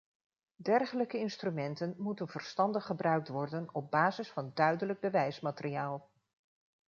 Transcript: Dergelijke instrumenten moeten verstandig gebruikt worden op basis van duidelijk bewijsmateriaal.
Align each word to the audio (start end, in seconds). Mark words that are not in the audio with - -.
Dergelijke 0.55 1.17
instrumenten 1.17 1.95
moeten 1.97 2.27
verstandig 2.27 2.85
gebruikt 2.85 3.27
worden 3.27 3.69
op 3.73 3.91
basis 3.91 4.29
van 4.31 4.51
duidelijk 4.53 4.99
bewijsmateriaal. 4.99 6.09